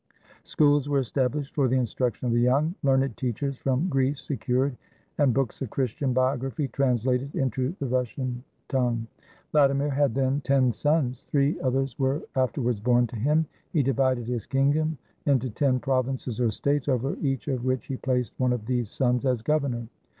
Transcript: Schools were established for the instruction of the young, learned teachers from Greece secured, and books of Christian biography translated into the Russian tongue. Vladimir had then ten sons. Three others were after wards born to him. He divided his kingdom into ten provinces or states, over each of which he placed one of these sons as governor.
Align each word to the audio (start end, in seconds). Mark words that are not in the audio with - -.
Schools 0.43 0.89
were 0.89 0.97
established 0.97 1.53
for 1.53 1.67
the 1.67 1.75
instruction 1.77 2.25
of 2.25 2.33
the 2.33 2.39
young, 2.41 2.73
learned 2.81 3.15
teachers 3.17 3.55
from 3.59 3.87
Greece 3.87 4.19
secured, 4.19 4.75
and 5.19 5.31
books 5.31 5.61
of 5.61 5.69
Christian 5.69 6.11
biography 6.11 6.69
translated 6.69 7.35
into 7.35 7.75
the 7.77 7.85
Russian 7.85 8.43
tongue. 8.67 9.05
Vladimir 9.51 9.91
had 9.91 10.15
then 10.15 10.41
ten 10.43 10.71
sons. 10.71 11.27
Three 11.29 11.61
others 11.61 11.99
were 11.99 12.23
after 12.35 12.63
wards 12.63 12.79
born 12.79 13.05
to 13.05 13.15
him. 13.15 13.45
He 13.73 13.83
divided 13.83 14.25
his 14.27 14.47
kingdom 14.47 14.97
into 15.27 15.51
ten 15.51 15.79
provinces 15.79 16.39
or 16.41 16.49
states, 16.49 16.87
over 16.89 17.15
each 17.21 17.47
of 17.47 17.63
which 17.63 17.85
he 17.85 17.97
placed 17.97 18.33
one 18.39 18.53
of 18.53 18.65
these 18.65 18.89
sons 18.89 19.23
as 19.23 19.43
governor. 19.43 19.87